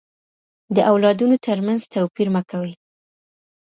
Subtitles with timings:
[0.75, 2.71] د اولادونو تر منځ توپير مه کوئ.